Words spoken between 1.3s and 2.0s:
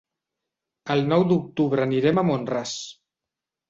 d'octubre